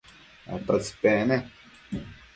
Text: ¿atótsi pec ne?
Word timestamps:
¿atótsi 0.55 0.93
pec 1.01 1.19
ne? 1.29 1.37